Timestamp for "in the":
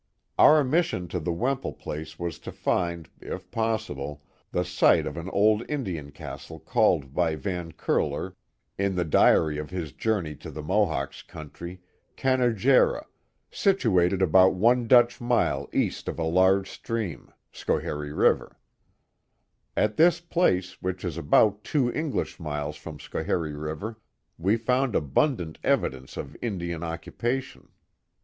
8.79-9.05